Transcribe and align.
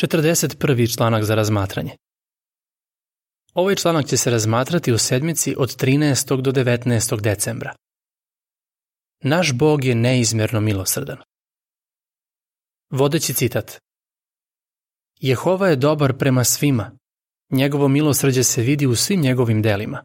41. 0.00 0.96
članak 0.96 1.24
za 1.24 1.34
razmatranje. 1.34 1.96
Ovaj 3.54 3.74
članak 3.74 4.06
će 4.06 4.16
se 4.16 4.30
razmatrati 4.30 4.92
u 4.92 4.98
sedmici 4.98 5.54
od 5.58 5.76
13. 5.76 6.40
do 6.40 6.52
19. 6.52 7.20
decembra. 7.20 7.74
Naš 9.22 9.52
Bog 9.52 9.84
je 9.84 9.94
neizmjerno 9.94 10.60
milosrdan. 10.60 11.18
Vodeći 12.90 13.34
citat. 13.34 13.78
Jehova 15.20 15.68
je 15.68 15.76
dobar 15.76 16.18
prema 16.18 16.44
svima. 16.44 16.90
Njegovo 17.50 17.88
milosrđe 17.88 18.42
se 18.44 18.62
vidi 18.62 18.86
u 18.86 18.96
svim 18.96 19.20
njegovim 19.20 19.62
delima. 19.62 20.04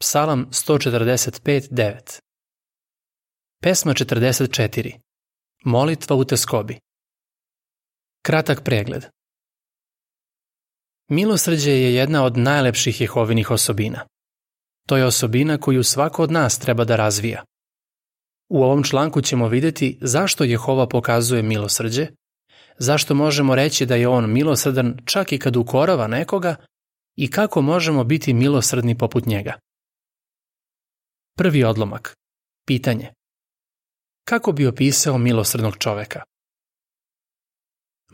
Psalam 0.00 0.46
145.9 0.50 2.20
Pesma 3.62 3.92
44 3.92 5.00
Molitva 5.64 6.16
u 6.16 6.24
teskobi 6.24 6.78
Kratak 8.26 8.64
pregled 8.64 9.04
Milosrđe 11.10 11.70
je 11.70 11.94
jedna 11.94 12.24
od 12.24 12.36
najlepših 12.36 13.00
Jehovinih 13.00 13.50
osobina. 13.50 14.06
To 14.88 14.96
je 14.96 15.04
osobina 15.04 15.58
koju 15.58 15.82
svako 15.84 16.22
od 16.22 16.30
nas 16.30 16.58
treba 16.58 16.84
da 16.84 16.96
razvija. 16.96 17.44
U 18.48 18.62
ovom 18.62 18.82
članku 18.82 19.20
ćemo 19.20 19.48
videti 19.48 19.98
zašto 20.00 20.44
Jehova 20.44 20.88
pokazuje 20.88 21.42
milosrđe, 21.42 22.06
zašto 22.78 23.14
možemo 23.14 23.54
reći 23.54 23.86
da 23.86 23.94
je 23.94 24.08
on 24.08 24.32
milosrdan 24.32 24.96
čak 25.04 25.32
i 25.32 25.38
kad 25.38 25.56
ukorava 25.56 26.06
nekoga 26.06 26.56
i 27.16 27.30
kako 27.30 27.62
možemo 27.62 28.04
biti 28.04 28.34
milosrdni 28.34 28.98
poput 28.98 29.26
njega. 29.26 29.52
Prvi 31.36 31.64
odlomak. 31.64 32.16
Pitanje. 32.66 33.12
Kako 34.28 34.52
bi 34.52 34.66
opisao 34.66 35.18
milosrdnog 35.18 35.76
čoveka? 35.78 36.22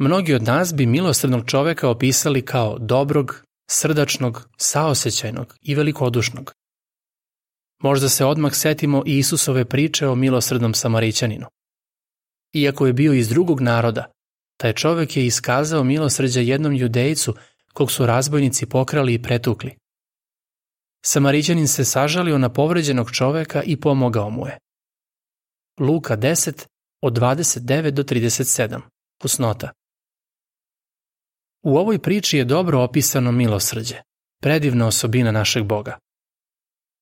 Mnogi 0.02 0.34
od 0.34 0.42
nas 0.42 0.74
bi 0.74 0.86
milosrdnog 0.86 1.46
čoveka 1.46 1.88
opisali 1.88 2.44
kao 2.44 2.78
dobrog, 2.78 3.44
srdačnog, 3.70 4.48
saosećajnog 4.56 5.56
i 5.62 5.74
velikodušnog. 5.74 6.52
Možda 7.82 8.08
se 8.08 8.24
odmah 8.24 8.54
setimo 8.54 9.02
i 9.06 9.18
Isusove 9.18 9.64
priče 9.64 10.08
o 10.08 10.14
milosrdnom 10.14 10.74
Samarićaninu. 10.74 11.46
Iako 12.52 12.86
je 12.86 12.92
bio 12.92 13.12
iz 13.12 13.28
drugog 13.28 13.60
naroda, 13.60 14.12
taj 14.56 14.72
čovek 14.72 15.16
je 15.16 15.26
iskazao 15.26 15.84
milosrđa 15.84 16.40
jednom 16.40 16.74
judejcu 16.74 17.34
kog 17.72 17.90
su 17.90 18.06
razbojnici 18.06 18.66
pokrali 18.66 19.14
i 19.14 19.22
pretukli. 19.22 19.76
Samarićanin 21.04 21.68
se 21.68 21.84
sažalio 21.84 22.38
na 22.38 22.48
povređenog 22.48 23.10
čoveka 23.12 23.62
i 23.62 23.80
pomogao 23.80 24.30
mu 24.30 24.46
je. 24.46 24.58
Luka 25.80 26.16
10 26.16 26.66
od 27.02 27.18
29 27.18 27.90
do 27.90 28.02
37. 28.02 28.80
Pusnota. 29.18 29.79
U 31.62 31.76
ovoj 31.76 31.98
priči 31.98 32.38
je 32.38 32.44
dobro 32.44 32.82
opisano 32.82 33.32
milosrđe, 33.32 33.96
predivna 34.42 34.86
osobina 34.86 35.30
našeg 35.30 35.64
Boga. 35.64 35.98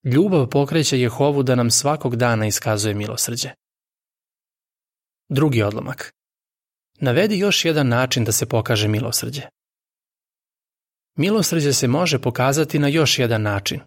Ljubav 0.05 0.49
pokreće 0.49 1.01
Jehovu 1.01 1.43
da 1.43 1.55
nam 1.55 1.71
svakog 1.71 2.17
dana 2.17 2.47
iskazuje 2.47 2.95
milosrđe. 2.95 3.51
Drugi 5.29 5.63
odlomak. 5.63 6.13
Navedi 7.01 7.39
još 7.39 7.65
jedan 7.65 7.89
način 7.89 8.25
da 8.25 8.33
se 8.33 8.49
pokaže 8.49 8.89
milosrđe. 8.89 9.43
Milosrđe 11.17 11.73
se 11.73 11.89
može 11.89 12.19
pokazati 12.19 12.79
na 12.79 12.89
još 12.89 13.19
jedan 13.19 13.43
način. 13.43 13.81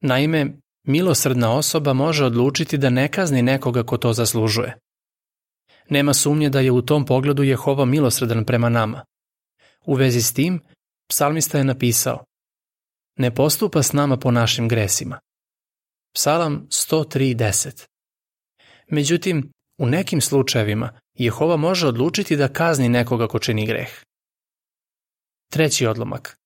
Naime, 0.00 0.46
milosrdna 0.86 1.52
osoba 1.52 1.92
može 1.92 2.24
odlučiti 2.24 2.78
da 2.78 2.90
ne 2.90 3.08
kazni 3.08 3.42
nekoga 3.42 3.82
ko 3.82 3.98
to 3.98 4.12
zaslužuje. 4.12 4.78
Nema 5.88 6.14
sumnje 6.14 6.50
da 6.50 6.60
je 6.60 6.70
u 6.70 6.82
tom 6.82 7.06
pogledu 7.06 7.42
Jehova 7.42 7.84
milosrdan 7.84 8.44
prema 8.44 8.68
nama. 8.68 9.04
U 9.86 9.94
vezi 9.94 10.22
s 10.22 10.32
tim, 10.32 10.60
psalmista 11.08 11.58
je 11.58 11.64
napisao 11.64 12.24
Ne 13.18 13.34
postupa 13.34 13.82
s 13.82 13.92
nama 13.92 14.16
po 14.16 14.30
našim 14.30 14.68
gresima. 14.68 15.20
Psalam 16.14 16.66
103.10 16.70 17.86
Međutim, 18.90 19.52
u 19.78 19.86
nekim 19.86 20.20
slučajevima 20.20 21.00
Jehova 21.14 21.56
može 21.56 21.86
odlučiti 21.86 22.36
da 22.36 22.52
kazni 22.52 22.88
nekoga 22.88 23.28
ko 23.28 23.38
čini 23.38 23.66
greh. 23.66 24.02
Treći 25.52 25.86
odlomak. 25.86 26.36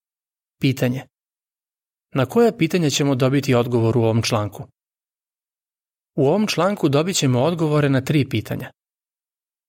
Pitanje. 0.61 1.07
Na 2.15 2.27
koje 2.27 2.59
pitanje 2.59 2.91
ćemo 2.91 3.15
dobiti 3.15 3.55
odgovor 3.55 3.99
u 3.99 4.03
ovom 4.03 4.23
članku? 4.23 4.67
U 6.17 6.27
ovom 6.27 6.47
članku 6.47 6.89
dobit 6.89 7.17
ćemo 7.17 7.43
odgovore 7.43 7.89
na 7.89 8.01
tri 8.01 8.29
pitanja. 8.29 8.71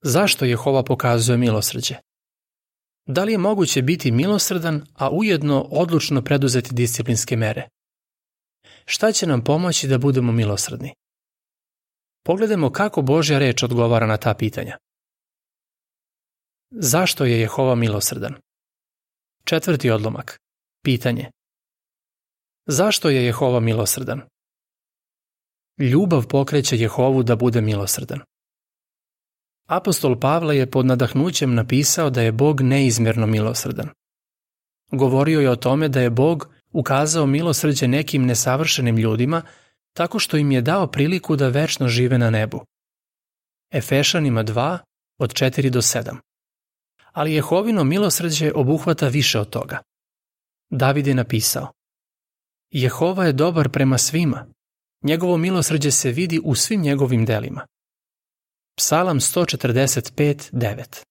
Zašto 0.01 0.45
Jehova 0.45 0.83
pokazuje 0.83 1.37
milosrđe? 1.37 1.95
Da 3.05 3.23
li 3.23 3.31
je 3.31 3.37
moguće 3.37 3.81
biti 3.81 4.11
milosrdan, 4.11 4.85
a 4.93 5.09
ujedno 5.09 5.67
odlučno 5.71 6.21
preduzeti 6.21 6.75
disciplinske 6.75 7.37
mere? 7.37 7.67
Šta 8.85 9.11
će 9.11 9.27
nam 9.27 9.43
pomoći 9.43 9.87
da 9.87 9.97
budemo 9.97 10.31
milosrdni? 10.31 10.93
Pogledajmo 12.23 12.71
kako 12.71 13.01
Božja 13.01 13.39
reč 13.39 13.63
odgovara 13.63 14.07
na 14.07 14.17
ta 14.17 14.33
pitanja. 14.33 14.77
Zašto 16.71 17.25
je 17.25 17.39
Jehova 17.39 17.75
milosrdan? 17.75 18.35
Četvrti 19.43 19.89
odlomak. 19.89 20.39
Pitanje. 20.83 21.31
Zašto 22.65 23.09
je 23.09 23.25
Jehova 23.25 23.59
milosrdan? 23.59 24.21
Ljubav 25.77 26.27
pokreće 26.27 26.77
Jehovu 26.77 27.23
da 27.23 27.35
bude 27.35 27.61
milosrdan. 27.61 28.19
Apostol 29.71 30.19
Pavle 30.19 30.57
je 30.57 30.71
pod 30.71 30.85
nadahnućem 30.85 31.55
napisao 31.55 32.09
da 32.09 32.21
je 32.21 32.31
Bog 32.31 32.61
neizmjerno 32.61 33.27
milosrdan. 33.27 33.89
Govorio 34.91 35.39
je 35.39 35.49
o 35.49 35.55
tome 35.55 35.87
da 35.87 36.01
je 36.01 36.09
Bog 36.09 36.49
ukazao 36.71 37.25
milosrđe 37.25 37.87
nekim 37.87 38.25
nesavršenim 38.25 38.97
ljudima 38.97 39.41
tako 39.93 40.19
što 40.19 40.37
im 40.37 40.51
je 40.51 40.61
dao 40.61 40.87
priliku 40.87 41.35
da 41.35 41.47
večno 41.47 41.87
žive 41.87 42.17
na 42.17 42.29
nebu. 42.29 42.65
Efešanima 43.73 44.43
2 44.43 44.77
od 45.19 45.33
4 45.33 45.69
do 45.69 45.81
7. 45.81 46.15
Ali 47.11 47.33
Jehovino 47.33 47.83
milosrđe 47.83 48.51
obuhvata 48.55 49.07
više 49.07 49.39
od 49.39 49.49
toga. 49.49 49.77
David 50.69 51.07
je 51.07 51.15
napisao 51.15 51.71
Jehova 52.71 53.25
je 53.25 53.33
dobar 53.33 53.69
prema 53.69 53.97
svima. 53.97 54.45
Njegovo 55.03 55.37
milosrđe 55.37 55.91
se 55.91 56.11
vidi 56.11 56.39
u 56.43 56.55
svim 56.55 56.81
njegovim 56.81 57.25
delima. 57.25 57.70
Psalam 58.77 59.19
145.9 59.19 61.03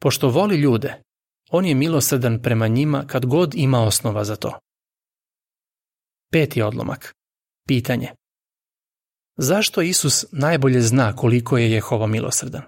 Pošto 0.00 0.28
voli 0.28 0.56
ljude, 0.56 1.02
on 1.50 1.66
je 1.66 1.74
milosrdan 1.74 2.42
prema 2.42 2.68
njima 2.68 3.04
kad 3.06 3.26
god 3.26 3.54
ima 3.54 3.82
osnova 3.82 4.24
za 4.24 4.36
to. 4.36 4.58
Peti 6.32 6.62
odlomak. 6.62 7.14
Pitanje. 7.68 8.08
Zašto 9.36 9.82
Isus 9.82 10.24
najbolje 10.32 10.80
zna 10.80 11.16
koliko 11.16 11.58
je 11.58 11.70
Jehova 11.70 12.06
milosrdan? 12.06 12.62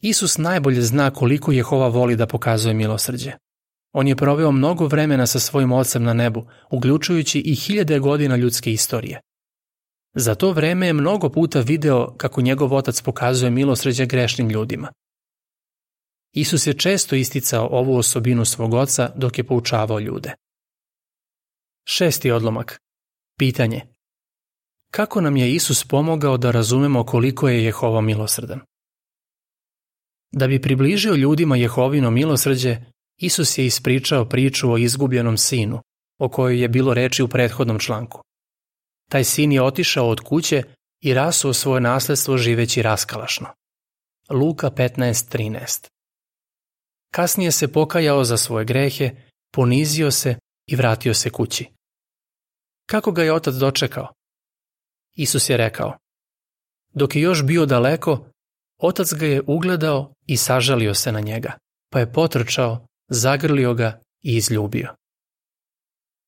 Isus 0.00 0.38
najbolje 0.38 0.82
zna 0.82 1.10
koliko 1.10 1.52
Jehova 1.52 1.88
voli 1.88 2.16
da 2.16 2.26
pokazuje 2.26 2.74
milosrđe. 2.74 3.32
On 3.92 4.08
je 4.08 4.16
proveo 4.16 4.52
mnogo 4.52 4.86
vremena 4.86 5.26
sa 5.26 5.38
svojim 5.38 5.72
ocem 5.72 6.02
na 6.02 6.14
nebu, 6.14 6.46
uključujući 6.70 7.40
i 7.40 7.54
hiljade 7.54 7.98
godina 7.98 8.36
ljudske 8.36 8.72
istorije. 8.72 9.20
Za 10.20 10.34
to 10.34 10.52
vreme 10.52 10.86
je 10.86 10.92
mnogo 10.92 11.28
puta 11.28 11.60
video 11.60 12.14
kako 12.16 12.40
njegov 12.40 12.74
otac 12.74 13.02
pokazuje 13.02 13.50
milosređe 13.50 14.06
grešnim 14.06 14.50
ljudima. 14.50 14.92
Isus 16.32 16.66
je 16.66 16.78
često 16.78 17.16
isticao 17.16 17.68
ovu 17.70 17.96
osobinu 17.96 18.44
svog 18.44 18.74
oca 18.74 19.12
dok 19.16 19.38
je 19.38 19.44
poučavao 19.44 20.00
ljude. 20.00 20.34
Šesti 21.88 22.30
odlomak. 22.30 22.80
Pitanje. 23.38 23.86
Kako 24.90 25.20
nam 25.20 25.36
je 25.36 25.54
Isus 25.54 25.84
pomogao 25.84 26.36
da 26.36 26.50
razumemo 26.50 27.04
koliko 27.04 27.48
je 27.48 27.64
Jehova 27.64 28.00
milosrdan? 28.00 28.60
Da 30.32 30.46
bi 30.46 30.62
približio 30.62 31.14
ljudima 31.14 31.56
Jehovino 31.56 32.10
milosrđe, 32.10 32.76
Isus 33.20 33.58
je 33.58 33.66
ispričao 33.66 34.28
priču 34.28 34.72
o 34.72 34.78
izgubljenom 34.78 35.36
sinu, 35.36 35.80
o 36.18 36.28
kojoj 36.28 36.62
je 36.62 36.68
bilo 36.68 36.94
reči 36.94 37.22
u 37.22 37.28
prethodnom 37.28 37.78
članku. 37.78 38.27
Taj 39.10 39.24
sin 39.24 39.52
je 39.52 39.62
otišao 39.62 40.08
od 40.08 40.20
kuće 40.20 40.62
i 41.00 41.14
rasuo 41.14 41.52
svoje 41.52 41.80
nasledstvo 41.80 42.36
živeći 42.36 42.82
raskalašno. 42.82 43.46
Luka 44.30 44.70
15.13 44.70 45.88
Kasnije 47.12 47.52
se 47.52 47.72
pokajao 47.72 48.24
za 48.24 48.36
svoje 48.36 48.64
grehe, 48.64 49.10
ponizio 49.52 50.10
se 50.10 50.36
i 50.66 50.76
vratio 50.76 51.14
se 51.14 51.30
kući. 51.30 51.66
Kako 52.86 53.12
ga 53.12 53.22
je 53.22 53.32
otac 53.32 53.54
dočekao? 53.54 54.08
Isus 55.16 55.50
je 55.50 55.56
rekao, 55.56 55.98
dok 56.94 57.16
je 57.16 57.22
još 57.22 57.44
bio 57.44 57.66
daleko, 57.66 58.30
otac 58.78 59.14
ga 59.14 59.26
je 59.26 59.42
ugledao 59.46 60.12
i 60.26 60.36
sažalio 60.36 60.94
se 60.94 61.12
na 61.12 61.20
njega, 61.20 61.52
pa 61.90 62.00
je 62.00 62.12
potrčao, 62.12 62.86
zagrlio 63.08 63.74
ga 63.74 64.00
i 64.22 64.36
izljubio. 64.36 64.94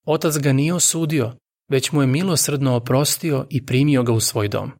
Otac 0.06 0.38
ga 0.38 0.52
nije 0.52 0.74
osudio, 0.74 1.36
već 1.70 1.92
mu 1.92 2.00
je 2.00 2.06
milosrdno 2.06 2.76
oprostio 2.76 3.46
i 3.50 3.66
primio 3.66 4.02
ga 4.02 4.12
u 4.12 4.20
svoj 4.20 4.48
dom. 4.48 4.70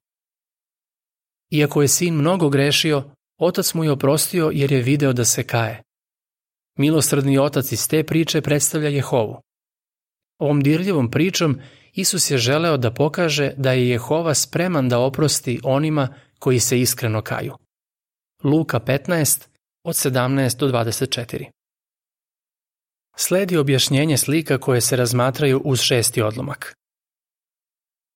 Iako 1.50 1.82
je 1.82 1.88
sin 1.88 2.14
mnogo 2.14 2.48
grešio, 2.48 3.10
Otac 3.40 3.74
mu 3.74 3.84
je 3.84 3.90
oprostio 3.90 4.50
jer 4.54 4.72
je 4.72 4.82
video 4.82 5.12
da 5.12 5.24
se 5.24 5.42
kaje. 5.42 5.82
Milosrdni 6.78 7.38
otac 7.38 7.72
iz 7.72 7.88
te 7.88 8.04
priče 8.04 8.40
predstavlja 8.40 8.88
Jehovu. 8.88 9.40
Ovom 10.38 10.62
dirljivom 10.62 11.10
pričom 11.10 11.60
Isus 11.92 12.30
je 12.30 12.38
želeo 12.38 12.76
da 12.76 12.94
pokaže 12.94 13.52
da 13.56 13.72
je 13.72 13.88
Jehova 13.88 14.34
spreman 14.34 14.88
da 14.88 14.98
oprosti 14.98 15.60
onima 15.64 16.08
koji 16.38 16.60
se 16.60 16.80
iskreno 16.80 17.22
kaju. 17.22 17.54
Luka 18.44 18.80
15, 18.80 19.48
od 19.84 19.94
17 19.94 20.58
do 20.58 20.68
24. 20.68 21.44
Sledi 23.16 23.56
objašnjenje 23.56 24.16
slika 24.16 24.58
koje 24.58 24.80
se 24.80 24.96
razmatraju 24.96 25.62
uz 25.64 25.80
šesti 25.80 26.22
odlomak. 26.22 26.74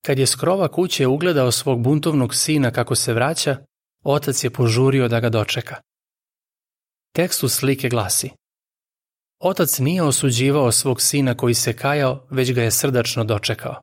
Kad 0.07 0.19
je 0.19 0.27
skrova 0.27 0.69
kuće 0.69 1.07
ugledao 1.07 1.53
svog 1.53 1.83
buntovnog 1.83 2.35
sina 2.35 2.71
kako 2.71 2.95
se 2.95 3.13
vraća, 3.13 3.57
otac 4.05 4.45
je 4.45 4.51
požurio 4.51 5.09
da 5.09 5.21
ga 5.21 5.29
dočeka. 5.29 5.77
Tekst 7.13 7.43
u 7.43 7.49
slike 7.49 7.89
glasi 7.89 8.31
Otac 9.41 9.79
nije 9.79 10.03
osuđivao 10.03 10.73
svog 10.73 11.01
sina 11.01 11.37
koji 11.37 11.55
se 11.55 11.77
kajao, 11.77 12.27
već 12.31 12.53
ga 12.53 12.63
je 12.63 12.71
srdačno 12.71 13.25
dočekao. 13.25 13.81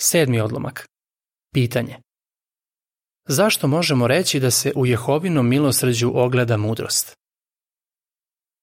Sedmi 0.00 0.40
odlomak. 0.40 0.88
Pitanje. 1.54 1.96
Zašto 3.28 3.68
možemo 3.68 4.06
reći 4.06 4.40
da 4.40 4.50
se 4.50 4.72
u 4.76 4.86
Jehovinom 4.86 5.48
milosrđu 5.48 6.12
ogleda 6.14 6.56
mudrost? 6.56 7.16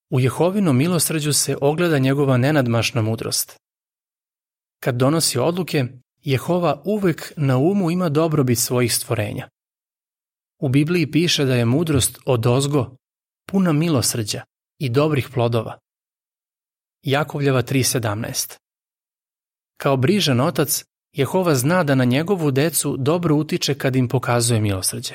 U 0.10 0.20
Jehovinom 0.20 0.78
milosrđu 0.78 1.34
se 1.34 1.58
ogleda 1.62 1.98
njegova 1.98 2.38
nenadmašna 2.38 3.02
mudrost. 3.02 3.67
Kad 4.80 4.96
donosi 4.96 5.40
odluke, 5.40 5.86
Jehova 6.22 6.82
uvek 6.86 7.34
na 7.38 7.58
umu 7.58 7.92
ima 7.92 8.10
dobrobit 8.10 8.60
svojih 8.60 8.94
stvorenja. 8.96 9.50
U 10.60 10.70
Bibliji 10.70 11.12
piše 11.12 11.46
da 11.46 11.56
je 11.56 11.66
mudrost 11.66 12.20
od 12.26 12.46
ozgo, 12.46 12.96
puna 13.46 13.74
milosrđa 13.74 14.42
i 14.80 14.90
dobrih 14.90 15.30
plodova. 15.34 15.78
Jakovljeva 17.04 17.64
3.17 17.64 18.58
Kao 19.78 19.98
brižan 19.98 20.40
otac, 20.40 20.86
Jehova 21.14 21.56
zna 21.56 21.84
da 21.84 21.96
na 21.96 22.06
njegovu 22.06 22.52
decu 22.52 22.96
dobro 23.00 23.36
utiče 23.36 23.74
kad 23.74 23.96
im 23.96 24.08
pokazuje 24.08 24.62
milosrđe. 24.62 25.14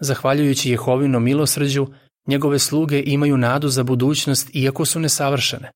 Zahvaljujući 0.00 0.70
Jehovinom 0.70 1.24
milosrđu, 1.24 1.86
njegove 2.26 2.58
sluge 2.58 3.02
imaju 3.06 3.36
nadu 3.36 3.68
za 3.68 3.82
budućnost 3.82 4.50
iako 4.52 4.84
su 4.84 5.00
nesavršene. 5.00 5.70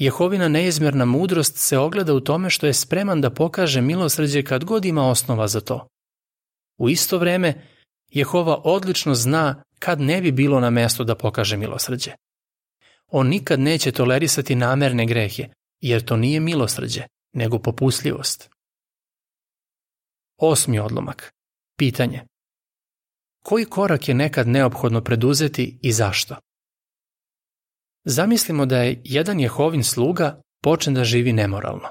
Jehovina 0.00 0.48
neizmjerna 0.48 1.04
mudrost 1.04 1.56
se 1.56 1.78
ogleda 1.78 2.14
u 2.14 2.20
tome 2.20 2.50
što 2.50 2.66
je 2.66 2.74
spreman 2.74 3.20
da 3.20 3.30
pokaže 3.30 3.80
milosrđe 3.80 4.42
kad 4.42 4.64
god 4.64 4.84
ima 4.84 5.08
osnova 5.08 5.48
za 5.48 5.60
to. 5.60 5.88
U 6.78 6.88
isto 6.88 7.18
vreme, 7.18 7.66
Jehova 8.08 8.60
odlično 8.64 9.14
zna 9.14 9.62
kad 9.78 10.00
ne 10.00 10.20
bi 10.20 10.32
bilo 10.32 10.60
na 10.60 10.70
mesto 10.70 11.04
da 11.04 11.14
pokaže 11.14 11.56
milosrđe. 11.56 12.12
On 13.08 13.28
nikad 13.28 13.60
neće 13.60 13.92
tolerisati 13.92 14.54
namerne 14.54 15.06
grehe, 15.06 15.48
jer 15.80 16.04
to 16.04 16.16
nije 16.16 16.40
milosrđe, 16.40 17.02
nego 17.32 17.58
popustljivost. 17.58 18.50
Osmi 20.36 20.78
odlomak. 20.78 21.32
Pitanje. 21.76 22.22
Koji 23.44 23.64
korak 23.64 24.08
je 24.08 24.14
nekad 24.14 24.48
neophodno 24.48 25.04
preduzeti 25.04 25.78
i 25.82 25.92
zašto? 25.92 26.36
Zamislimo 28.04 28.66
da 28.66 28.78
je 28.78 29.00
jedan 29.04 29.40
Jehovin 29.40 29.84
sluga 29.84 30.40
počen 30.62 30.94
da 30.94 31.04
živi 31.04 31.32
nemoralno. 31.32 31.88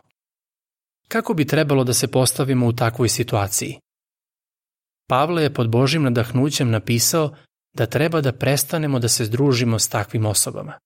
Kako 1.08 1.34
bi 1.34 1.48
trebalo 1.48 1.84
da 1.84 1.94
se 1.94 2.08
postavimo 2.08 2.68
u 2.68 2.74
takvoj 2.74 3.10
situaciji? 3.10 3.80
Pavle 5.08 5.44
je 5.44 5.54
pod 5.54 5.70
Božim 5.70 6.04
nadahnućem 6.04 6.70
napisao 6.70 7.36
da 7.74 7.86
treba 7.86 8.22
da 8.22 8.34
prestanemo 8.34 9.00
da 9.00 9.08
se 9.08 9.26
združimo 9.26 9.80
s 9.80 9.90
takvim 9.90 10.26
osobama. 10.26 10.80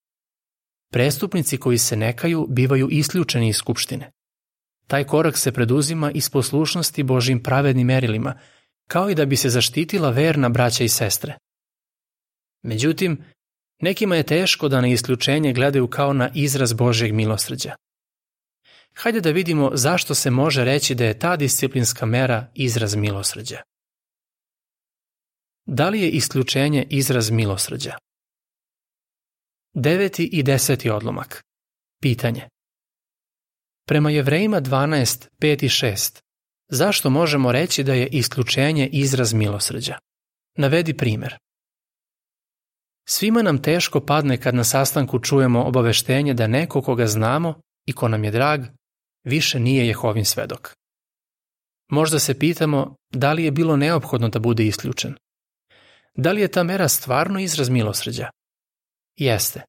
Prestupnici 0.92 1.58
koji 1.58 1.78
se 1.78 1.96
nekaju 1.96 2.48
bivaju 2.50 2.88
isključeni 2.92 3.50
iz 3.50 3.56
skupštine. 3.56 4.12
Taj 4.88 5.04
korak 5.04 5.38
se 5.38 5.52
preduzima 5.52 6.12
iz 6.12 6.30
poslušnosti 6.30 7.04
Božim 7.04 7.44
pravednim 7.44 7.88
merilima, 7.88 8.40
kao 8.88 9.10
i 9.10 9.16
da 9.16 9.26
bi 9.26 9.36
se 9.36 9.50
zaštitila 9.50 10.10
verna 10.10 10.50
braća 10.50 10.84
i 10.84 10.90
sestre. 10.90 11.38
Međutim, 12.64 13.24
nekima 13.84 14.16
je 14.16 14.24
teško 14.24 14.70
da 14.70 14.82
na 14.82 14.88
isključenje 14.88 15.54
gledaju 15.54 15.88
kao 15.88 16.14
na 16.14 16.30
izraz 16.34 16.74
Božjeg 16.74 17.14
milosrđa. 17.14 17.76
Hajde 18.96 19.22
da 19.22 19.32
vidimo 19.32 19.72
zašto 19.74 20.16
se 20.16 20.30
može 20.32 20.64
reći 20.64 20.96
da 20.96 21.06
je 21.06 21.20
ta 21.20 21.36
disciplinska 21.36 22.06
mera 22.06 22.52
izraz 22.54 22.96
milosrđa. 22.96 23.62
Da 25.66 25.90
li 25.90 26.02
je 26.02 26.10
isključenje 26.10 26.88
izraz 26.90 27.32
milosrđa? 27.32 27.98
Deveti 29.74 30.24
i 30.24 30.44
deseti 30.44 30.90
odlomak. 30.90 31.44
Pitanje. 32.02 32.50
Prema 33.88 34.10
Jevrejima 34.10 34.62
12, 34.62 35.28
5 35.40 35.66
i 35.66 35.70
6, 35.70 36.22
zašto 36.70 37.10
možemo 37.10 37.52
reći 37.52 37.84
da 37.84 37.94
je 37.94 38.08
isključenje 38.08 38.90
izraz 38.92 39.34
milosrđa? 39.34 39.98
Navedi 40.58 40.98
primer. 40.98 41.43
Svima 43.06 43.42
nam 43.42 43.62
teško 43.62 44.00
padne 44.00 44.38
kad 44.38 44.56
na 44.56 44.64
sastanku 44.64 45.20
čujemo 45.20 45.64
obaveštenje 45.64 46.34
da 46.34 46.48
neko 46.48 46.82
koga 46.82 47.08
znamo 47.08 47.62
i 47.86 47.94
ko 47.94 48.08
nam 48.08 48.24
je 48.24 48.32
drag, 48.32 48.62
više 49.24 49.60
nije 49.60 49.88
Jehovin 49.88 50.26
svedok. 50.26 50.74
Možda 51.90 52.20
se 52.20 52.40
pitamo 52.40 52.96
da 53.14 53.34
li 53.34 53.44
je 53.44 53.52
bilo 53.52 53.76
neophodno 53.76 54.30
da 54.30 54.40
bude 54.40 54.66
isključen. 54.66 55.16
Da 56.16 56.32
li 56.32 56.42
je 56.42 56.48
ta 56.48 56.64
mera 56.64 56.88
stvarno 56.88 57.40
izraz 57.40 57.70
milosrđa? 57.70 58.30
Jeste. 59.16 59.62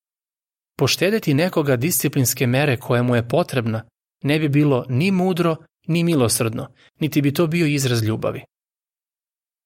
Poštedeti 0.79 1.35
nekoga 1.35 1.77
disciplinske 1.77 2.47
mere 2.47 2.77
koja 2.77 3.03
mu 3.03 3.17
je 3.17 3.29
potrebna 3.29 3.85
ne 4.23 4.39
bi 4.39 4.49
bilo 4.49 4.87
ni 4.89 5.11
mudro, 5.11 5.57
ni 5.87 6.05
milosrdno, 6.05 6.69
niti 7.01 7.23
bi 7.23 7.35
to 7.35 7.47
bio 7.47 7.67
izraz 7.67 8.03
ljubavi. 8.03 8.43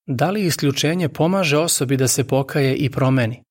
Da 0.07 0.31
li 0.31 0.47
isključenje 0.47 1.09
pomaže 1.09 1.59
osobi 1.59 1.97
da 1.97 2.09
se 2.09 2.29
pokaje 2.29 2.77
i 2.77 2.91
promeni? 2.91 3.43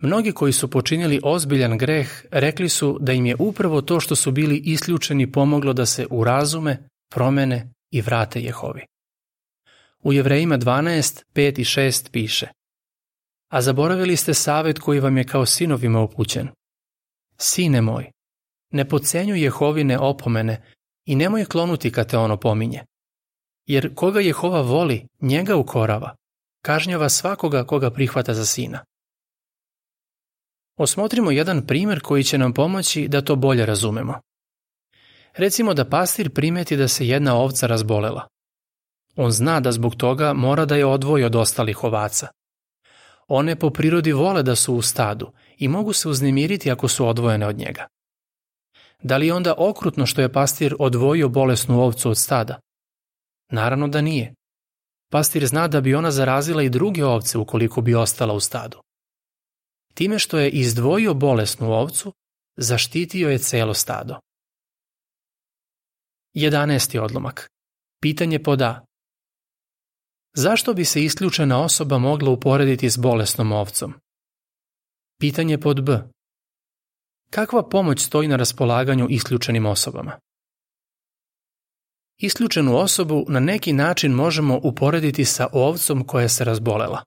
Mnogi 0.00 0.32
koji 0.32 0.52
su 0.52 0.70
počinili 0.70 1.20
ozbiljan 1.22 1.78
greh 1.78 2.24
rekli 2.30 2.68
su 2.68 2.98
da 3.00 3.12
im 3.12 3.26
je 3.26 3.36
upravo 3.38 3.82
to 3.82 4.00
što 4.00 4.16
su 4.16 4.32
bili 4.32 4.62
isključeni 4.64 5.32
pomoglo 5.32 5.72
da 5.72 5.86
se 5.86 6.06
urazume, 6.10 6.88
promene 7.10 7.72
i 7.90 8.00
vrate 8.00 8.40
Jehovi. 8.40 8.86
U 10.02 10.12
Jevrejima 10.12 10.58
12, 10.58 11.24
5 11.34 11.60
i 11.60 11.64
6 11.64 12.10
piše 12.10 12.48
A 13.48 13.62
zaboravili 13.62 14.16
ste 14.16 14.34
savet 14.34 14.78
koji 14.78 15.00
vam 15.00 15.18
je 15.18 15.24
kao 15.24 15.46
sinovima 15.46 16.00
upućen. 16.00 16.48
Sine 17.36 17.80
moj, 17.80 18.10
ne 18.70 18.88
pocenjuj 18.88 19.42
Jehovine 19.42 19.98
opomene 19.98 20.62
i 21.06 21.16
nemoj 21.16 21.44
klonuti 21.44 21.92
kad 21.92 22.10
te 22.10 22.18
ono 22.18 22.36
pominje. 22.36 22.84
Jer 23.66 23.94
koga 23.94 24.20
Jehova 24.20 24.60
voli, 24.60 25.06
njega 25.20 25.56
ukorava, 25.56 26.16
kažnjava 26.62 27.08
svakoga 27.08 27.64
koga 27.64 27.90
prihvata 27.90 28.34
za 28.34 28.46
sina. 28.46 28.84
Osmotrimo 30.76 31.30
jedan 31.30 31.66
primer 31.66 32.00
koji 32.00 32.24
će 32.24 32.38
nam 32.38 32.54
pomoći 32.54 33.08
da 33.08 33.20
to 33.20 33.36
bolje 33.36 33.66
razumemo. 33.66 34.20
Recimo 35.36 35.74
da 35.74 35.84
pastir 35.84 36.30
primeti 36.30 36.76
da 36.76 36.88
se 36.88 37.06
jedna 37.06 37.36
ovca 37.36 37.66
razbolela. 37.66 38.26
On 39.16 39.30
zna 39.30 39.60
da 39.60 39.72
zbog 39.72 39.94
toga 39.94 40.32
mora 40.32 40.64
da 40.64 40.76
je 40.76 40.86
odvoji 40.86 41.24
od 41.24 41.36
ostalih 41.36 41.84
ovaca. 41.84 42.28
One 43.28 43.56
po 43.56 43.70
prirodi 43.70 44.12
vole 44.12 44.42
da 44.42 44.56
su 44.56 44.74
u 44.74 44.82
stadu 44.82 45.32
i 45.58 45.68
mogu 45.68 45.92
se 45.92 46.08
uznemiriti 46.08 46.70
ako 46.70 46.88
su 46.88 47.06
odvojene 47.06 47.46
od 47.46 47.56
njega. 47.56 47.86
Da 49.02 49.16
li 49.16 49.26
je 49.26 49.34
onda 49.34 49.54
okrutno 49.58 50.06
što 50.06 50.20
je 50.20 50.32
pastir 50.32 50.76
odvojio 50.78 51.28
bolesnu 51.28 51.82
ovcu 51.82 52.10
od 52.10 52.18
stada? 52.18 52.60
Naravno 53.50 53.88
da 53.88 54.00
nije. 54.00 54.34
Pastir 55.10 55.46
zna 55.46 55.68
da 55.68 55.80
bi 55.80 55.94
ona 55.94 56.10
zarazila 56.10 56.62
i 56.62 56.68
druge 56.68 57.04
ovce 57.04 57.38
ukoliko 57.38 57.80
bi 57.80 57.94
ostala 57.94 58.34
u 58.34 58.40
stadu. 58.40 58.80
Time 59.94 60.18
što 60.18 60.38
je 60.38 60.50
izdvojio 60.50 61.14
bolesnu 61.14 61.72
ovcu, 61.72 62.12
zaštitio 62.56 63.30
je 63.30 63.38
celo 63.38 63.74
stado. 63.74 64.16
11. 66.34 66.98
odlomak. 66.98 67.50
Pitanje 68.02 68.42
pod 68.42 68.62
A. 68.62 68.84
Zašto 70.34 70.74
bi 70.74 70.84
se 70.84 71.04
isključena 71.04 71.64
osoba 71.64 71.98
mogla 71.98 72.30
uporediti 72.30 72.90
s 72.90 72.96
bolesnom 72.96 73.52
ovcom? 73.52 73.94
Pitanje 75.20 75.58
pod 75.58 75.84
B. 75.84 76.02
Kakva 77.30 77.68
pomoć 77.68 78.00
stoji 78.00 78.28
na 78.28 78.36
raspolaganju 78.36 79.06
isključenim 79.10 79.66
osobama? 79.66 80.18
Isključenu 82.18 82.76
osobu 82.76 83.24
na 83.28 83.40
neki 83.40 83.72
način 83.72 84.12
možemo 84.12 84.60
uporediti 84.62 85.24
sa 85.24 85.48
ovcom 85.52 86.06
koja 86.06 86.28
se 86.28 86.44
razbolela. 86.44 87.02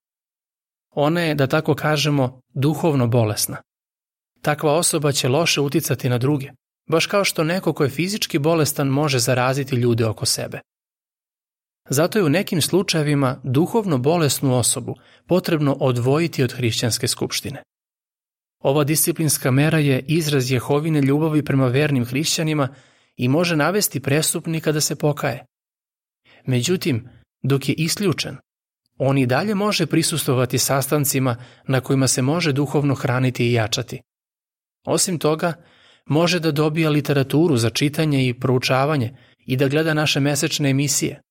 Ona 0.96 1.22
je, 1.22 1.36
da 1.36 1.48
tako 1.48 1.76
kažemo, 1.76 2.42
duhovno 2.54 3.08
bolesna. 3.08 3.58
Takva 4.42 4.74
osoba 4.74 5.12
će 5.12 5.28
loše 5.28 5.62
uticati 5.62 6.10
na 6.10 6.18
druge, 6.18 6.52
baš 6.90 7.06
kao 7.06 7.24
što 7.24 7.44
neko 7.44 7.74
ko 7.74 7.84
je 7.84 7.90
fizički 7.90 8.40
bolestan 8.40 8.88
može 8.88 9.20
zaraziti 9.20 9.76
ljude 9.76 10.06
oko 10.06 10.26
sebe. 10.26 10.60
Zato 11.90 12.20
je 12.20 12.24
u 12.24 12.30
nekim 12.30 12.62
slučajevima 12.62 13.40
duhovno 13.44 13.98
bolesnu 13.98 14.58
osobu 14.58 14.96
potrebno 15.28 15.78
odvojiti 15.80 16.44
od 16.44 16.54
hrišćanske 16.54 17.08
skupštine. 17.08 17.64
Ova 18.64 18.84
disciplinska 18.84 19.52
mera 19.52 19.80
je 19.80 20.06
izraz 20.08 20.52
Jehovine 20.52 21.02
ljubavi 21.02 21.46
prema 21.46 21.68
vernim 21.68 22.06
hrišćanima 22.06 22.76
i 23.18 23.28
može 23.28 23.56
navesti 23.56 24.00
prestupnika 24.00 24.72
da 24.72 24.82
se 24.82 24.96
pokaje. 24.96 25.46
Međutim, 26.46 27.10
dok 27.42 27.70
je 27.70 27.76
isključen, 27.76 28.38
on 28.98 29.18
i 29.18 29.26
dalje 29.26 29.56
može 29.56 29.86
prisustovati 29.86 30.58
sastancima 30.58 31.36
na 31.68 31.82
kojima 31.82 32.08
se 32.08 32.22
može 32.22 32.52
duhovno 32.52 32.96
hraniti 32.96 33.48
i 33.50 33.54
jačati. 33.54 34.02
Osim 34.86 35.20
toga, 35.20 35.54
može 36.06 36.40
da 36.40 36.52
dobija 36.52 36.90
literaturu 36.90 37.58
za 37.58 37.70
čitanje 37.70 38.28
i 38.28 38.40
proučavanje 38.40 39.16
i 39.46 39.58
da 39.58 39.68
gleda 39.68 39.94
naše 39.94 40.20
mesečne 40.20 40.70
emisije. 40.70 41.22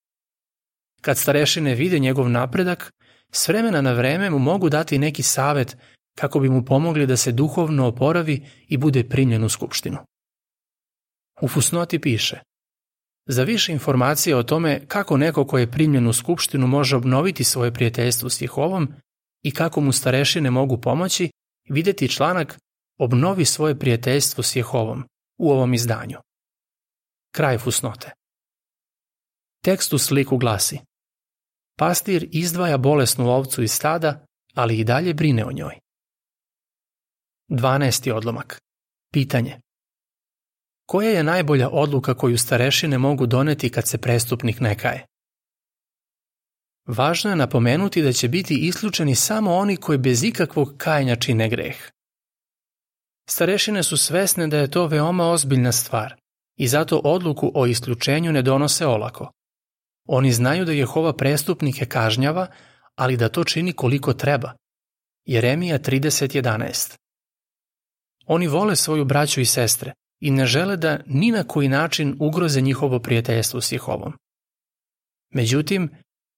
Kad 1.01 1.17
starešine 1.17 1.75
vide 1.75 1.99
njegov 1.99 2.29
napredak, 2.29 2.91
s 3.31 3.47
vremena 3.47 3.81
na 3.81 3.93
vreme 3.93 4.29
mu 4.29 4.39
mogu 4.39 4.69
dati 4.69 4.97
neki 4.97 5.23
savet 5.23 5.77
kako 6.17 6.39
bi 6.39 6.49
mu 6.49 6.65
pomogli 6.65 7.07
da 7.07 7.17
se 7.17 7.31
duhovno 7.31 7.87
oporavi 7.87 8.45
i 8.67 8.77
bude 8.77 9.09
primljen 9.09 9.43
u 9.43 9.49
skupštinu. 9.49 9.97
U 11.41 11.47
fusnoti 11.47 11.99
piše 11.99 12.39
Za 13.25 13.43
više 13.43 13.71
informacije 13.71 14.35
o 14.35 14.43
tome 14.43 14.87
kako 14.87 15.17
neko 15.17 15.47
ko 15.47 15.57
je 15.57 15.71
primljen 15.71 16.07
u 16.07 16.13
skupštinu 16.13 16.67
može 16.67 16.95
obnoviti 16.95 17.43
svoje 17.43 17.73
prijateljstvo 17.73 18.29
s 18.29 18.41
Jehovom 18.41 18.93
i 19.43 19.51
kako 19.51 19.81
mu 19.81 19.91
starešine 19.91 20.51
mogu 20.51 20.81
pomoći, 20.81 21.29
videti 21.69 22.09
članak 22.09 22.59
Obnovi 22.99 23.45
svoje 23.45 23.79
prijateljstvo 23.79 24.43
s 24.43 24.55
Jehovom 24.55 25.03
u 25.37 25.51
ovom 25.51 25.73
izdanju. 25.73 26.17
Kraj 27.31 27.57
fusnote. 27.57 28.11
Tekst 29.63 29.93
u 29.93 29.97
sliku 29.97 30.37
glasi 30.37 30.79
Pastir 31.77 32.29
izdvaja 32.31 32.77
bolesnu 32.77 33.29
ovcu 33.29 33.63
iz 33.63 33.71
stada, 33.71 34.25
ali 34.53 34.79
i 34.79 34.83
dalje 34.83 35.13
brine 35.13 35.45
o 35.45 35.51
njoj. 35.51 35.79
12. 37.49 38.11
odlomak. 38.11 38.61
Pitanje. 39.13 39.59
Koja 40.85 41.09
je 41.09 41.23
najbolja 41.23 41.69
odluka 41.69 42.13
koju 42.13 42.37
starešine 42.37 42.97
mogu 42.97 43.25
doneti 43.25 43.69
kad 43.69 43.87
se 43.87 43.97
prestupnik 43.97 44.59
ne 44.59 44.77
kaje? 44.77 45.05
Važno 46.87 47.29
je 47.29 47.35
napomenuti 47.35 48.01
da 48.01 48.13
će 48.13 48.27
biti 48.27 48.67
isključeni 48.67 49.15
samo 49.15 49.55
oni 49.55 49.77
koji 49.77 49.97
bez 49.97 50.23
ikakvog 50.23 50.73
kajanja 50.77 51.15
čine 51.15 51.49
greh. 51.49 51.89
Starešine 53.29 53.83
su 53.83 53.97
svesne 53.97 54.47
da 54.47 54.57
je 54.57 54.71
to 54.71 54.87
veoma 54.87 55.29
ozbiljna 55.29 55.71
stvar 55.71 56.15
i 56.57 56.67
zato 56.67 57.01
odluku 57.03 57.51
o 57.55 57.65
isključenju 57.65 58.31
ne 58.31 58.41
donose 58.41 58.87
olako. 58.87 59.31
Oni 60.07 60.31
znaju 60.31 60.65
da 60.65 60.71
Jehova 60.71 61.13
prestupnike 61.13 61.85
kažnjava, 61.85 62.47
ali 62.95 63.17
da 63.17 63.29
to 63.29 63.43
čini 63.43 63.73
koliko 63.73 64.13
treba. 64.13 64.53
Jeremija 65.25 65.79
30.11 65.79 66.97
Oni 68.25 68.47
vole 68.47 68.75
svoju 68.75 69.05
braću 69.05 69.41
i 69.41 69.45
sestre 69.45 69.93
i 70.23 70.31
ne 70.31 70.45
žele 70.45 70.77
da 70.77 70.99
ni 71.05 71.31
na 71.31 71.43
koji 71.43 71.67
način 71.69 72.17
ugroze 72.19 72.61
njihovo 72.61 72.99
prijateljstvo 72.99 73.61
s 73.61 73.71
Jehovom. 73.71 74.13
Međutim, 75.33 75.89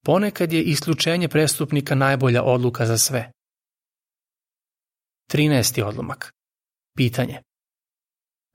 ponekad 0.05 0.53
je 0.53 0.63
isključenje 0.63 1.27
prestupnika 1.27 1.95
najbolja 1.95 2.43
odluka 2.43 2.85
za 2.85 2.97
sve. 2.97 3.31
13. 5.31 5.83
odlomak. 5.83 6.33
Pitanje. 6.97 7.41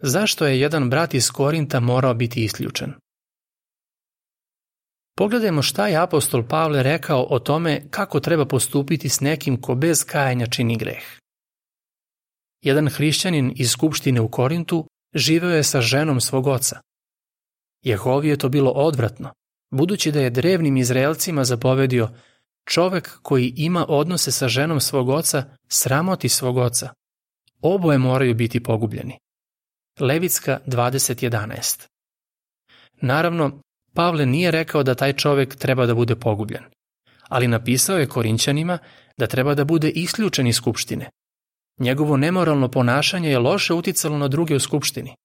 Zašto 0.03 0.47
je 0.47 0.61
jedan 0.61 0.91
brat 0.91 1.15
iz 1.15 1.31
Korinta 1.31 1.81
morao 1.81 2.15
biti 2.15 2.45
isključen? 2.45 2.93
Pogledajmo 5.17 5.63
šta 5.63 5.87
je 5.89 5.97
apostol 5.97 6.43
Pavle 6.49 6.83
rekao 6.83 7.27
o 7.31 7.39
tome 7.39 7.83
kako 7.91 8.21
treba 8.21 8.45
postupiti 8.45 9.09
s 9.09 9.21
nekim 9.21 9.61
ko 9.61 9.75
bez 9.75 10.05
kajanja 10.05 10.47
čini 10.47 10.77
greh. 10.77 11.05
Jedan 12.63 12.89
hrišćanin 12.89 13.53
iz 13.57 13.71
Skupštine 13.71 14.21
u 14.21 14.29
Korintu 14.29 14.90
živeo 15.15 15.51
je 15.51 15.65
sa 15.65 15.81
ženom 15.81 16.21
svog 16.21 16.47
oca. 16.47 16.81
Jehovi 17.83 18.29
je 18.29 18.37
to 18.37 18.49
bilo 18.49 18.71
odvratno, 18.71 19.33
budući 19.71 20.13
da 20.13 20.21
je 20.21 20.31
drevnim 20.31 20.77
Izraelcima 20.77 21.45
zapovedio 21.45 22.09
čovek 22.65 23.19
koji 23.23 23.55
ima 23.57 23.87
odnose 23.89 24.33
sa 24.33 24.49
ženom 24.49 24.81
svog 24.81 25.09
oca 25.09 25.45
sramoti 25.69 26.29
svog 26.29 26.57
oca. 26.57 26.93
Oboje 27.63 27.99
moraju 27.99 28.35
biti 28.35 28.63
pogubljeni. 28.63 29.19
Levitska 30.01 30.59
20.11 30.67 31.87
Naravno, 33.03 33.61
Pavle 33.95 34.27
nije 34.27 34.51
rekao 34.51 34.83
da 34.83 34.95
taj 34.95 35.13
čovek 35.13 35.57
treba 35.57 35.87
da 35.87 35.95
bude 35.95 36.17
pogubljen, 36.17 36.63
ali 37.29 37.49
napisao 37.49 37.99
je 37.99 38.09
Korinćanima 38.09 38.79
da 39.17 39.27
treba 39.27 39.55
da 39.55 39.65
bude 39.65 39.91
isključen 39.91 40.47
iz 40.47 40.57
skupštine. 40.57 41.11
Njegovo 41.81 42.17
nemoralno 42.17 42.69
ponašanje 42.69 43.31
je 43.31 43.39
loše 43.39 43.75
uticalo 43.75 44.19
na 44.19 44.29
druge 44.29 44.57
u 44.57 44.61
skupštini. 44.61 45.17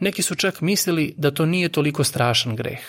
Neki 0.00 0.22
su 0.22 0.34
čak 0.34 0.60
mislili 0.60 1.14
da 1.16 1.30
to 1.30 1.46
nije 1.46 1.68
toliko 1.68 2.04
strašan 2.04 2.56
greh. 2.56 2.80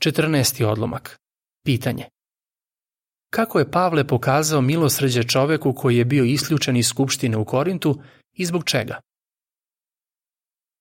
14. 0.00 0.64
odlomak. 0.64 1.18
Pitanje. 1.64 2.08
Kako 3.30 3.58
je 3.58 3.70
Pavle 3.70 4.06
pokazao 4.06 4.60
milosrđe 4.60 5.22
čoveku 5.22 5.74
koji 5.74 5.96
je 5.96 6.04
bio 6.04 6.24
isključen 6.24 6.76
iz 6.76 6.86
skupštine 6.86 7.36
u 7.36 7.44
Korintu 7.44 8.02
i 8.32 8.46
zbog 8.46 8.64
čega? 8.64 9.00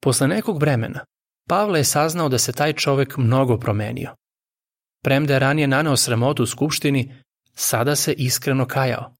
Posle 0.01 0.27
nekog 0.27 0.59
vremena, 0.59 1.05
Pavle 1.49 1.79
je 1.79 1.83
saznao 1.83 2.29
da 2.29 2.37
se 2.37 2.51
taj 2.51 2.73
čovek 2.73 3.17
mnogo 3.17 3.57
promenio. 3.57 4.15
Premda 5.03 5.33
je 5.33 5.39
ranije 5.39 5.67
naneo 5.67 5.97
sramotu 5.97 6.43
u 6.43 6.45
skupštini, 6.45 7.15
sada 7.53 7.95
se 7.95 8.13
iskreno 8.13 8.67
kajao. 8.67 9.13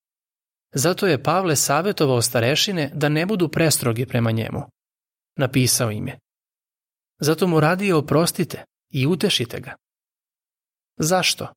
Zato 0.73 1.07
je 1.07 1.23
Pavle 1.23 1.55
savjetovao 1.55 2.21
starešine 2.21 2.91
da 2.93 3.09
ne 3.09 3.25
budu 3.25 3.49
prestrogi 3.49 4.05
prema 4.05 4.31
njemu. 4.31 4.61
Napisao 5.37 5.91
im 5.91 6.07
je. 6.07 6.19
Zato 7.19 7.47
mu 7.47 7.59
radije 7.59 7.95
oprostite 7.95 8.63
i 8.89 9.07
utešite 9.07 9.59
ga. 9.59 9.75
Zašto? 10.97 11.47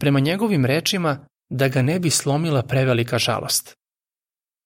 Prema 0.00 0.20
njegovim 0.20 0.66
rečima 0.66 1.26
da 1.50 1.68
ga 1.68 1.82
ne 1.82 2.00
bi 2.00 2.10
slomila 2.10 2.62
prevelika 2.62 3.18
žalost. 3.18 3.74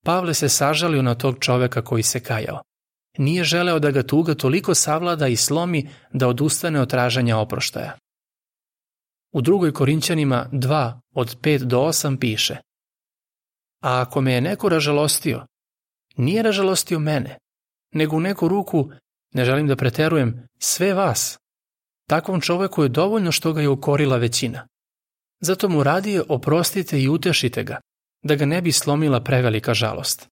Pavle 0.05 0.35
se 0.35 0.49
sažalio 0.49 1.03
na 1.03 1.15
tog 1.15 1.37
čoveka 1.41 1.85
koji 1.85 2.03
se 2.03 2.21
kajao. 2.21 2.63
Nije 3.19 3.45
želeo 3.45 3.79
da 3.79 3.91
ga 3.91 4.03
tuga 4.03 4.35
toliko 4.35 4.75
savlada 4.75 5.29
i 5.29 5.37
slomi 5.37 5.89
da 6.13 6.29
odustane 6.29 6.81
od 6.81 6.91
traženja 6.91 7.39
oproštaja. 7.39 7.99
U 9.33 9.41
drugoj 9.41 9.73
Korinćanima 9.73 10.49
2 10.53 11.01
od 11.15 11.41
5 11.41 11.59
do 11.59 11.81
8 11.81 12.19
piše 12.19 12.66
A 13.87 14.01
ako 14.01 14.21
me 14.21 14.33
je 14.33 14.41
neko 14.41 14.69
ražalostio, 14.69 15.47
nije 16.17 16.43
ražalostio 16.43 16.99
mene, 16.99 17.39
nego 17.93 18.17
u 18.17 18.21
neku 18.21 18.49
ruku, 18.49 18.91
ne 19.35 19.45
želim 19.45 19.69
da 19.69 19.77
preterujem, 19.77 20.49
sve 20.59 20.95
vas. 20.95 21.39
Takvom 22.09 22.41
čoveku 22.41 22.83
je 22.83 22.89
dovoljno 22.89 23.33
što 23.33 23.53
ga 23.53 23.61
je 23.61 23.69
ukorila 23.69 24.17
većina. 24.17 24.67
Zato 25.41 25.69
mu 25.69 25.83
radije 25.83 26.23
oprostite 26.29 27.03
i 27.03 27.09
utešite 27.09 27.65
ga, 27.65 27.81
da 28.23 28.35
ga 28.35 28.47
ne 28.47 28.63
bi 28.63 28.73
slomila 28.73 29.21
prevelika 29.21 29.75
žalost. 29.75 30.29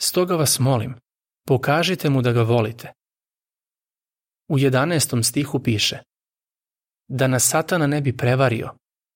Stoga 0.00 0.34
vas 0.36 0.58
molim, 0.58 0.94
Pokažite 1.46 2.10
mu 2.10 2.22
da 2.22 2.32
ga 2.32 2.42
volite. 2.42 2.92
U 4.48 4.58
11. 4.58 5.22
stihu 5.22 5.62
piše 5.62 5.98
Da 7.08 7.26
nas 7.26 7.48
satana 7.48 7.86
ne 7.86 8.00
bi 8.00 8.16
prevario, 8.16 8.70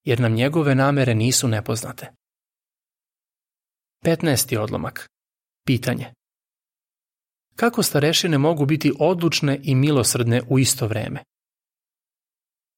jer 0.05 0.21
nam 0.21 0.33
njegove 0.33 0.75
namere 0.75 1.15
nisu 1.15 1.49
nepoznate. 1.49 2.13
15. 4.05 4.59
odlomak. 4.59 5.09
Pitanje. 5.67 6.13
Kako 7.57 7.83
starešine 7.83 8.39
mogu 8.39 8.67
biti 8.67 8.93
odlučne 8.99 9.61
i 9.63 9.75
milosrdne 9.75 10.43
u 10.49 10.59
isto 10.59 10.87
vreme? 10.87 11.25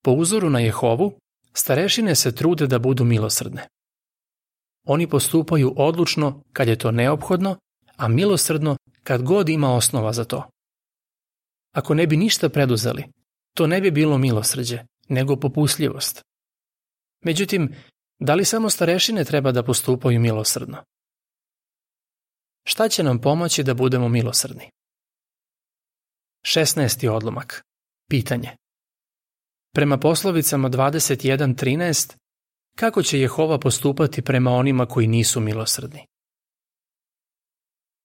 Po 0.04 0.10
uzoru 0.10 0.50
na 0.50 0.60
Jehovu, 0.60 1.18
starešine 1.52 2.14
se 2.14 2.34
trude 2.34 2.66
da 2.66 2.78
budu 2.78 3.04
milosrdne. 3.04 3.68
Oni 4.84 5.08
postupaju 5.08 5.74
odlučno 5.76 6.42
kad 6.52 6.68
je 6.68 6.78
to 6.78 6.90
neophodno, 6.90 7.56
a 7.96 8.08
milosrdno 8.08 8.76
kad 9.02 9.22
god 9.22 9.48
ima 9.48 9.74
osnova 9.74 10.12
za 10.12 10.24
to. 10.24 10.50
Ako 11.72 11.94
ne 11.94 12.06
bi 12.06 12.16
ništa 12.16 12.48
preduzeli, 12.48 13.04
to 13.54 13.66
ne 13.66 13.80
bi 13.80 13.90
bilo 13.90 14.18
milosrđe, 14.18 14.78
nego 15.08 15.36
popustljivost. 15.36 16.22
Međutim, 17.24 17.74
da 18.18 18.34
li 18.34 18.44
samo 18.44 18.70
starešine 18.70 19.24
treba 19.24 19.52
da 19.52 19.62
postupaju 19.62 20.20
milosrdno? 20.20 20.82
Šta 22.68 22.88
će 22.88 23.02
nam 23.02 23.20
pomoći 23.20 23.62
da 23.62 23.74
budemo 23.74 24.08
milosrdni? 24.08 24.70
16. 26.46 27.08
odlomak. 27.08 27.62
Pitanje. 28.10 28.56
Prema 29.74 29.98
poslovicama 29.98 30.70
21.13, 30.70 32.16
kako 32.78 33.02
će 33.02 33.20
Jehova 33.20 33.58
postupati 33.58 34.22
prema 34.22 34.50
onima 34.50 34.86
koji 34.86 35.06
nisu 35.06 35.40
milosrdni? 35.40 36.06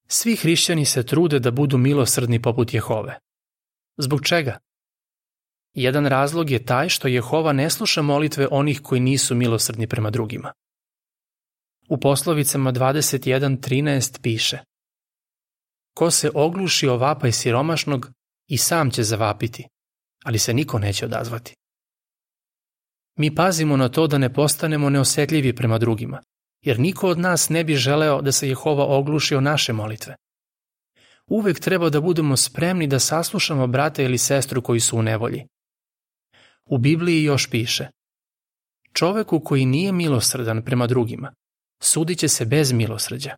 Svi 0.07 0.35
hrišćani 0.35 0.85
se 0.85 1.05
trude 1.05 1.39
da 1.39 1.51
budu 1.51 1.77
milosrdni 1.77 2.41
poput 2.41 2.73
Jehove. 2.73 3.19
Zbog 3.97 4.25
čega? 4.25 4.57
Jedan 5.73 6.05
razlog 6.05 6.49
je 6.49 6.65
taj 6.65 6.89
što 6.89 7.07
Jehova 7.07 7.53
ne 7.53 7.69
sluša 7.69 8.01
molitve 8.01 8.47
onih 8.51 8.81
koji 8.83 9.01
nisu 9.01 9.35
milosrdni 9.35 9.87
prema 9.87 10.09
drugima. 10.09 10.53
U 11.91 11.97
poslovicama 11.97 12.71
21.13 12.71 14.21
piše 14.21 14.59
Ko 15.95 16.11
se 16.11 16.31
ogluši 16.33 16.87
o 16.87 16.97
vapaj 16.97 17.31
siromašnog 17.31 18.11
i 18.47 18.57
sam 18.57 18.91
će 18.91 19.03
zavapiti, 19.03 19.67
ali 20.23 20.39
se 20.39 20.53
niko 20.53 20.79
neće 20.79 21.05
odazvati. 21.05 21.55
Mi 23.17 23.35
pazimo 23.35 23.77
na 23.77 23.89
to 23.89 24.07
da 24.07 24.17
ne 24.17 24.33
postanemo 24.33 24.89
neosetljivi 24.89 25.55
prema 25.55 25.77
drugima, 25.77 26.21
jer 26.61 26.79
niko 26.79 27.09
od 27.09 27.19
nas 27.19 27.49
ne 27.49 27.63
bi 27.63 27.75
želeo 27.75 28.21
da 28.21 28.31
se 28.31 28.49
Jehova 28.49 28.85
ogluši 28.85 29.35
o 29.35 29.41
naše 29.41 29.73
molitve. 29.73 30.15
Uvek 31.27 31.59
treba 31.59 31.89
da 31.89 32.01
budemo 32.01 32.37
spremni 32.37 32.87
da 32.87 32.99
saslušamo 32.99 33.67
brata 33.67 34.03
ili 34.03 34.17
sestru 34.17 34.61
koji 34.61 34.79
su 34.79 34.97
u 34.97 35.01
nevolji. 35.01 35.47
U 36.65 36.77
Bibliji 36.77 37.23
još 37.23 37.49
piše 37.49 37.87
Čoveku 38.93 39.39
koji 39.39 39.65
nije 39.65 39.91
milosrdan 39.91 40.61
prema 40.65 40.87
drugima, 40.87 41.33
sudit 41.83 42.19
će 42.19 42.27
se 42.27 42.45
bez 42.45 42.71
milosrđa. 42.71 43.35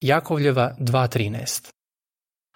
Jakovljeva 0.00 0.76
2.13 0.78 1.72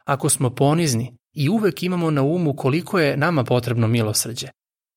Ako 0.05 0.29
smo 0.29 0.55
ponizni 0.55 1.17
i 1.33 1.49
uvek 1.49 1.83
imamo 1.83 2.11
na 2.11 2.23
umu 2.23 2.57
koliko 2.57 2.99
je 2.99 3.17
nama 3.17 3.45
potrebno 3.45 3.87
milosrđe, 3.87 4.49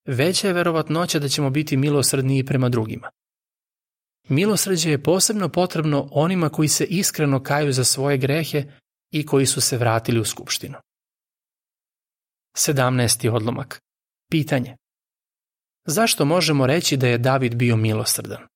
veća 0.08 0.48
je 0.48 0.54
verovatnoća 0.54 1.20
da 1.20 1.28
ćemo 1.28 1.50
biti 1.50 1.78
milosrdniji 1.78 2.46
prema 2.46 2.70
drugima. 2.70 3.10
Milosrđe 4.30 4.92
je 4.92 5.04
posebno 5.04 5.50
potrebno 5.50 6.10
onima 6.12 6.50
koji 6.50 6.68
se 6.68 6.86
iskreno 6.86 7.44
kaju 7.44 7.74
za 7.74 7.84
svoje 7.84 8.18
grehe 8.18 8.64
i 9.12 9.26
koji 9.26 9.46
su 9.46 9.62
se 9.62 9.78
vratili 9.78 10.20
u 10.20 10.26
skupštinu. 10.26 10.78
17. 12.58 13.30
odlomak. 13.30 13.80
Pitanje. 14.32 14.78
Zašto 15.86 16.26
možemo 16.26 16.68
reći 16.68 16.98
da 16.98 17.08
je 17.08 17.18
David 17.18 17.56
bio 17.56 17.76
milosrdan? 17.76 18.51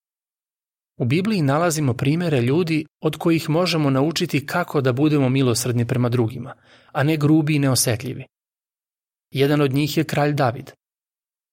U 0.98 1.06
Bibliji 1.06 1.42
nalazimo 1.42 1.94
primere 1.94 2.42
ljudi 2.42 2.86
od 3.02 3.18
kojih 3.18 3.50
možemo 3.50 3.90
naučiti 3.90 4.46
kako 4.46 4.82
da 4.82 4.94
budemo 4.94 5.30
milosrdni 5.30 5.88
prema 5.88 6.10
drugima, 6.10 6.54
a 6.92 7.04
ne 7.04 7.18
grubi 7.18 7.56
i 7.56 7.60
neosetljivi. 7.60 8.26
Jedan 9.32 9.62
od 9.62 9.74
njih 9.74 9.98
je 9.98 10.04
kralj 10.04 10.34
David. 10.34 10.72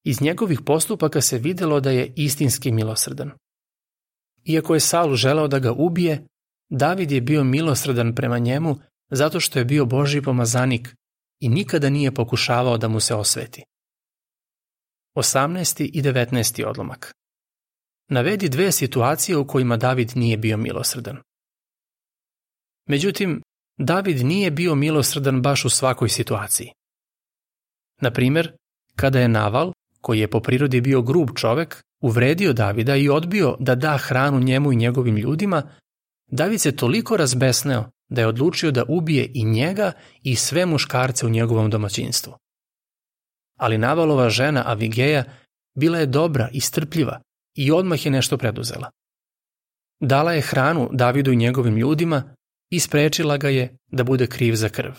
Iz 0.04 0.20
njegovih 0.20 0.60
postupaka 0.66 1.20
se 1.20 1.38
videlo 1.38 1.80
da 1.80 1.90
je 1.90 2.12
istinski 2.16 2.72
milosrdan. 2.72 3.30
Iako 4.44 4.74
je 4.74 4.80
Saul 4.80 5.14
želeo 5.14 5.48
da 5.48 5.58
ga 5.58 5.72
ubije, 5.72 6.26
David 6.70 7.10
je 7.10 7.20
bio 7.20 7.44
milosrdan 7.44 8.14
prema 8.14 8.38
njemu 8.38 8.76
zato 9.10 9.40
što 9.40 9.58
je 9.58 9.64
bio 9.64 9.86
Božji 9.86 10.22
pomazanik 10.22 10.94
i 11.40 11.48
nikada 11.48 11.90
nije 11.90 12.14
pokušavao 12.14 12.78
da 12.78 12.88
mu 12.88 13.00
se 13.00 13.14
osveti. 13.14 13.64
18. 15.16 15.90
i 15.92 16.02
19. 16.02 16.66
odlomak 16.66 17.12
Navedi 18.08 18.48
dve 18.48 18.72
situacije 18.72 19.36
u 19.36 19.46
kojima 19.46 19.76
David 19.76 20.12
nije 20.14 20.36
bio 20.36 20.56
milosrdan. 20.56 21.18
Međutim, 22.88 23.42
David 23.78 24.26
nije 24.26 24.50
bio 24.50 24.74
milosrdan 24.74 25.42
baš 25.42 25.64
u 25.64 25.70
svakoj 25.70 26.08
situaciji. 26.08 26.70
Na 28.00 28.10
primer, 28.10 28.52
kada 28.96 29.20
je 29.20 29.28
Naval, 29.28 29.72
koji 30.00 30.18
je 30.20 30.30
po 30.30 30.40
prirodi 30.40 30.80
bio 30.80 31.02
grub 31.02 31.28
čovek, 31.36 31.82
uvredio 32.00 32.52
Davida 32.52 32.96
i 32.96 33.08
odbio 33.08 33.56
da 33.60 33.74
da 33.74 33.98
hranu 33.98 34.40
njemu 34.40 34.72
i 34.72 34.76
njegovim 34.76 35.16
ljudima, 35.16 35.62
David 36.26 36.60
se 36.60 36.76
toliko 36.76 37.16
razbesneo 37.16 37.90
da 38.08 38.20
je 38.20 38.26
odlučio 38.26 38.70
da 38.70 38.84
ubije 38.88 39.30
i 39.34 39.44
njega 39.44 39.92
i 40.22 40.36
sve 40.36 40.66
muškarce 40.66 41.26
u 41.26 41.30
njegovom 41.30 41.70
domaćinstvu. 41.70 42.34
Ali 43.58 43.78
Navalova 43.78 44.30
žena 44.30 44.62
Avigeja 44.66 45.24
bila 45.74 45.98
je 45.98 46.06
dobra 46.06 46.48
i 46.52 46.60
strpljiva 46.60 47.20
i 47.54 47.70
odmah 47.70 48.06
je 48.06 48.12
nešto 48.12 48.38
preduzela. 48.38 48.90
Dala 50.00 50.32
je 50.32 50.40
hranu 50.40 50.88
Davidu 50.92 51.32
i 51.32 51.36
njegovim 51.36 51.76
ljudima 51.76 52.34
i 52.70 52.80
sprečila 52.80 53.36
ga 53.36 53.48
je 53.48 53.76
da 53.90 54.04
bude 54.04 54.26
kriv 54.26 54.54
za 54.54 54.68
krv. 54.68 54.92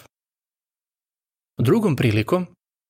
Drugom 1.58 1.96
prilikom, 1.96 2.48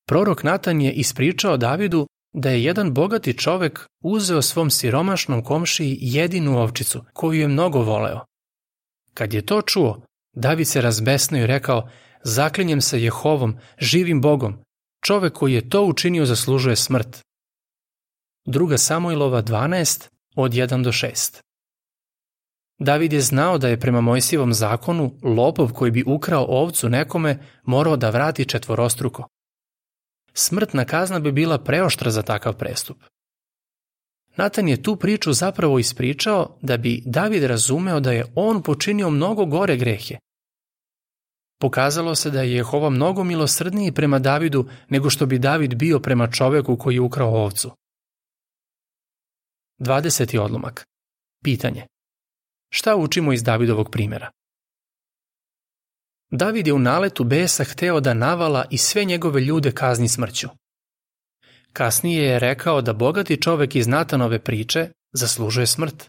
prorok 0.07 0.43
Natan 0.43 0.81
je 0.81 0.91
ispričao 0.91 1.57
Davidu 1.57 2.07
da 2.33 2.49
je 2.49 2.63
jedan 2.63 2.93
bogati 2.93 3.37
čovek 3.37 3.87
uzeo 4.03 4.41
svom 4.41 4.69
siromašnom 4.69 5.43
komšiji 5.43 5.97
jedinu 6.01 6.59
ovčicu 6.59 7.03
koju 7.13 7.39
je 7.39 7.47
mnogo 7.47 7.79
voleo. 7.79 8.19
Kad 9.13 9.33
je 9.33 9.45
to 9.45 9.61
čuo, 9.61 10.05
David 10.35 10.67
se 10.67 10.81
razbesnao 10.81 11.41
i 11.41 11.47
rekao, 11.47 11.89
zaklinjem 12.23 12.81
se 12.81 13.03
Jehovom, 13.03 13.57
živim 13.77 14.21
Bogom, 14.21 14.63
čovek 15.05 15.33
koji 15.33 15.53
je 15.53 15.69
to 15.69 15.85
učinio 15.85 16.25
zaslužuje 16.25 16.75
smrt. 16.75 17.21
Druga 18.45 18.77
Samuilova 18.77 19.41
12 19.41 20.09
od 20.35 20.51
1 20.51 20.83
do 20.83 20.91
6 20.91 21.41
David 22.79 23.13
je 23.13 23.21
znao 23.21 23.57
da 23.57 23.67
je 23.67 23.79
prema 23.79 24.01
Mojsivom 24.01 24.53
zakonu 24.53 25.11
lopov 25.23 25.73
koji 25.73 25.91
bi 25.91 26.03
ukrao 26.07 26.45
ovcu 26.49 26.89
nekome 26.89 27.39
morao 27.63 27.97
da 27.97 28.09
vrati 28.09 28.45
četvorostruko. 28.45 29.27
Smrtna 30.33 30.85
kazna 30.85 31.19
bi 31.19 31.31
bila 31.31 31.57
preoštra 31.57 32.11
za 32.11 32.21
takav 32.21 32.53
prestup. 32.53 32.97
Natan 34.35 34.69
je 34.69 34.83
tu 34.83 34.95
priču 34.95 35.33
zapravo 35.33 35.79
ispričao 35.79 36.57
da 36.61 36.77
bi 36.77 37.03
David 37.05 37.43
razumeo 37.43 37.99
da 37.99 38.11
je 38.11 38.25
on 38.35 38.61
počinio 38.61 39.09
mnogo 39.09 39.45
gore 39.45 39.77
grehe. 39.77 40.17
Pokazalo 41.59 42.15
se 42.15 42.31
da 42.31 42.41
je 42.41 42.55
Jehova 42.55 42.89
mnogo 42.89 43.23
milosrdniji 43.23 43.91
prema 43.91 44.19
Davidu 44.19 44.65
nego 44.89 45.09
što 45.09 45.25
bi 45.25 45.39
David 45.39 45.75
bio 45.75 45.99
prema 45.99 46.31
čoveku 46.31 46.77
koji 46.77 46.95
je 46.95 47.01
ukrao 47.01 47.29
ovcu. 47.29 47.71
20. 49.79 50.39
odlomak. 50.39 50.85
Pitanje. 51.43 51.87
Šta 52.69 52.95
učimo 52.95 53.33
iz 53.33 53.43
Davidovog 53.43 53.91
primjera? 53.91 54.31
David 56.31 56.67
je 56.67 56.73
u 56.73 56.79
naletu 56.79 57.23
besa 57.23 57.63
hteo 57.63 57.99
da 57.99 58.13
navala 58.13 58.65
i 58.69 58.77
sve 58.77 59.05
njegove 59.05 59.41
ljude 59.41 59.71
kazni 59.71 60.07
smrću. 60.07 60.47
Kasnije 61.73 62.23
je 62.23 62.39
rekao 62.39 62.81
da 62.81 62.93
bogati 62.93 63.41
čovek 63.41 63.75
iz 63.75 63.87
Natanove 63.87 64.39
priče 64.39 64.89
zaslužuje 65.11 65.67
smrt. 65.67 66.05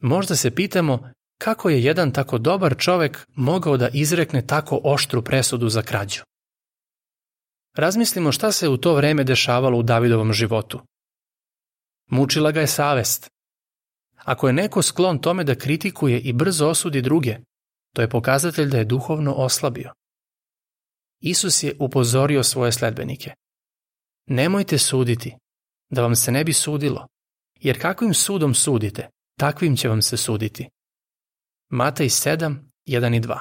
Možda 0.00 0.36
se 0.36 0.54
pitamo 0.54 1.10
kako 1.38 1.70
je 1.70 1.82
jedan 1.82 2.12
tako 2.12 2.38
dobar 2.38 2.76
čovek 2.78 3.26
mogao 3.34 3.76
da 3.76 3.88
izrekne 3.88 4.46
tako 4.46 4.80
oštru 4.84 5.22
presudu 5.22 5.68
za 5.68 5.82
krađu. 5.82 6.22
Razmislimo 7.74 8.32
šta 8.32 8.52
se 8.52 8.68
u 8.68 8.76
to 8.76 8.94
vreme 8.94 9.24
dešavalo 9.24 9.78
u 9.78 9.82
Davidovom 9.82 10.32
životu. 10.32 10.80
Mučila 12.10 12.52
ga 12.52 12.60
je 12.60 12.66
savest. 12.66 13.30
Ako 14.16 14.46
je 14.46 14.52
neko 14.52 14.82
sklon 14.82 15.18
tome 15.18 15.44
da 15.44 15.54
kritikuje 15.54 16.20
i 16.20 16.32
brzo 16.32 16.68
osudi 16.68 17.02
druge, 17.02 17.38
to 17.94 18.02
je 18.02 18.10
pokazatelj 18.10 18.70
da 18.70 18.78
je 18.78 18.84
duhovno 18.84 19.34
oslabio. 19.34 19.92
Isus 21.20 21.62
je 21.62 21.76
upozorio 21.80 22.42
svoje 22.42 22.72
sledbenike. 22.72 23.34
Nemojte 24.26 24.78
suditi, 24.78 25.36
da 25.90 26.02
vam 26.02 26.16
se 26.16 26.32
ne 26.32 26.44
bi 26.44 26.52
sudilo, 26.52 27.06
jer 27.60 27.80
kakvim 27.80 28.14
sudom 28.14 28.54
sudite, 28.54 29.08
takvim 29.38 29.76
će 29.76 29.88
vam 29.88 30.02
se 30.02 30.16
suditi. 30.16 30.68
Matej 31.70 32.08
7, 32.08 32.56
1 32.86 33.16
i 33.16 33.20
2 33.20 33.38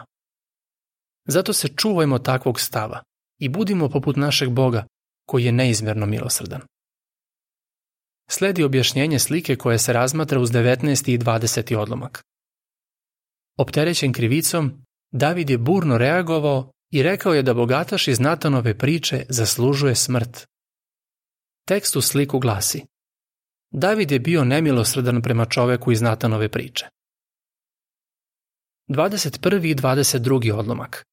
Zato 1.28 1.54
se 1.54 1.67
čuvajmo 1.67 2.19
takvog 2.19 2.60
stava 2.60 3.04
i 3.39 3.49
budimo 3.49 3.89
poput 3.89 4.15
našeg 4.15 4.49
Boga, 4.49 4.86
koji 5.25 5.45
je 5.45 5.51
neizmerno 5.51 6.06
milosrdan. 6.06 6.62
Sledi 8.30 8.64
objašnjenje 8.64 9.20
slike 9.20 9.56
koje 9.56 9.80
se 9.80 9.94
razmatra 9.94 10.40
uz 10.40 10.52
19. 10.52 11.14
i 11.14 11.18
20. 11.18 11.76
odlomak. 11.76 12.24
Opterećen 13.58 14.14
krivicom, 14.14 14.86
David 15.12 15.50
je 15.50 15.58
burno 15.58 15.98
reagovao 15.98 16.72
i 16.92 17.04
rekao 17.04 17.34
je 17.34 17.44
da 17.44 17.54
bogataš 17.54 18.08
iz 18.08 18.20
Natanove 18.20 18.78
priče 18.78 19.26
zaslužuje 19.30 19.96
smrt. 19.96 20.48
Tekst 21.68 21.96
u 21.96 22.02
sliku 22.02 22.40
glasi 22.40 22.86
David 23.72 24.12
je 24.12 24.20
bio 24.20 24.44
nemilosrdan 24.44 25.22
prema 25.22 25.46
čoveku 25.46 25.92
iz 25.92 26.02
Natanove 26.02 26.50
priče. 26.50 26.86
21. 28.90 29.66
i 29.66 29.76
22. 29.76 30.54
odlomak. 30.54 31.06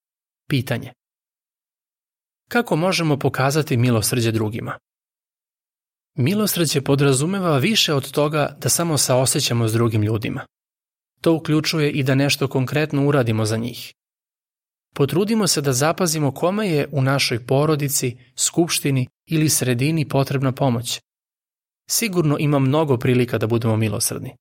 Pitanje. 0.48 0.92
Kako 2.48 2.76
možemo 2.76 3.18
pokazati 3.18 3.76
milosrđe 3.76 4.32
drugima? 4.32 4.78
Milosrđe 6.14 6.80
podrazumeva 6.80 7.58
više 7.58 7.94
od 7.94 8.10
toga 8.10 8.56
da 8.60 8.68
samo 8.68 8.98
saosećamo 8.98 9.68
s 9.68 9.72
drugim 9.72 10.02
ljudima. 10.02 10.46
To 11.20 11.34
uključuje 11.34 11.90
i 11.90 12.02
da 12.02 12.14
nešto 12.14 12.48
konkretno 12.48 13.06
uradimo 13.06 13.44
za 13.44 13.56
njih. 13.56 13.92
Potrudimo 14.94 15.46
se 15.46 15.60
da 15.60 15.72
zapazimo 15.72 16.32
kome 16.32 16.68
je 16.68 16.88
u 16.92 17.02
našoj 17.02 17.46
porodici, 17.46 18.16
skupštini 18.36 19.06
ili 19.26 19.48
sredini 19.48 20.08
potrebna 20.08 20.52
pomoć. 20.52 21.00
Sigurno 21.90 22.36
ima 22.38 22.58
mnogo 22.58 22.96
prilika 22.96 23.38
da 23.38 23.46
budemo 23.46 23.76
milosrdni. 23.76 24.36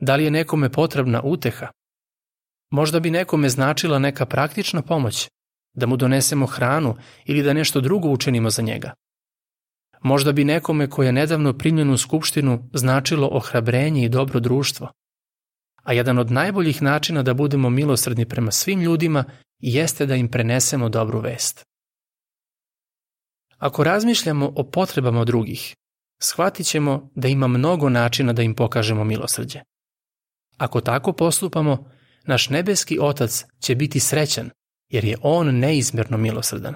Da 0.00 0.16
li 0.16 0.24
je 0.24 0.30
nekome 0.30 0.72
potrebna 0.72 1.22
uteha? 1.24 1.68
Možda 2.70 3.00
bi 3.00 3.10
nekome 3.10 3.48
značila 3.48 3.98
neka 3.98 4.26
praktična 4.26 4.82
pomoć, 4.82 5.28
da 5.74 5.86
mu 5.86 5.96
donesemo 5.96 6.46
hranu 6.46 6.96
ili 7.24 7.42
da 7.42 7.52
nešto 7.52 7.80
drugo 7.80 8.08
učinimo 8.08 8.50
za 8.50 8.62
njega. 8.62 8.92
Možda 10.02 10.32
bi 10.32 10.44
nekome 10.44 10.90
ko 10.90 11.02
je 11.02 11.12
nedavno 11.12 11.58
primljen 11.58 11.90
u 11.90 11.98
skupštinu 11.98 12.68
značilo 12.72 13.28
ohrabrenje 13.32 14.04
i 14.04 14.08
dobro 14.08 14.40
društvo. 14.40 14.88
A 15.82 15.92
jedan 15.92 16.18
od 16.18 16.30
najboljih 16.30 16.82
načina 16.82 17.22
da 17.22 17.34
budemo 17.34 17.70
milosrdni 17.70 18.26
prema 18.28 18.50
svim 18.50 18.80
ljudima 18.80 19.24
jeste 19.58 20.06
da 20.06 20.14
im 20.14 20.28
prenesemo 20.28 20.88
dobru 20.88 21.20
vest. 21.20 21.64
Ako 23.58 23.84
razmišljamo 23.84 24.52
o 24.56 24.70
potrebama 24.70 25.24
drugih, 25.24 25.74
shvatit 26.22 26.66
ćemo 26.66 27.10
da 27.14 27.28
ima 27.28 27.46
mnogo 27.46 27.88
načina 27.88 28.32
da 28.32 28.42
im 28.42 28.54
pokažemo 28.54 29.04
milosrđe. 29.04 29.60
Ako 30.58 30.80
tako 30.80 31.12
postupamo, 31.12 31.90
naš 32.24 32.48
nebeski 32.48 32.98
Otac 33.00 33.44
će 33.60 33.74
biti 33.74 34.00
srećan, 34.00 34.50
jer 34.88 35.04
je 35.04 35.16
On 35.22 35.58
neizmjerno 35.58 36.16
milosrdan. 36.16 36.74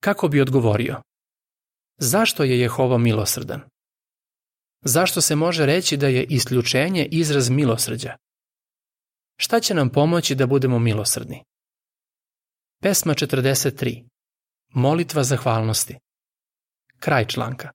Kako 0.00 0.28
bi 0.28 0.40
odgovorio? 0.40 1.02
Zašto 2.02 2.44
je 2.44 2.60
Jehova 2.60 2.98
milosrdan? 2.98 3.60
Zašto 4.84 5.20
se 5.20 5.36
može 5.36 5.66
reći 5.66 5.96
da 5.96 6.08
je 6.08 6.24
isključenje 6.24 7.08
izraz 7.10 7.50
milosrđa? 7.50 8.16
Šta 9.36 9.60
će 9.60 9.74
nam 9.74 9.90
pomoći 9.90 10.34
da 10.34 10.46
budemo 10.46 10.78
milosrdni? 10.78 11.44
Pesma 12.82 13.14
43. 13.14 14.04
Molitva 14.68 15.24
zahvalnosti. 15.24 15.98
Kraj 16.98 17.26
članka. 17.26 17.68